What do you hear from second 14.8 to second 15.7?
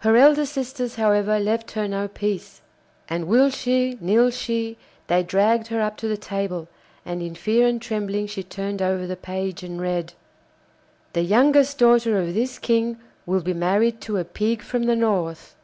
the North.